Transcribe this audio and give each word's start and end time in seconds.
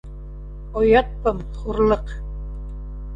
Оят 0.81 1.11
пым, 1.25 1.41
хурлыҡ 1.59 2.15